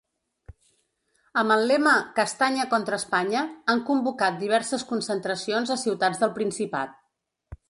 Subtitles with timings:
[1.41, 7.03] Amb el lema ‘Castanya contra Espanya’, han convocat diverses concentracions a ciutats del Principat.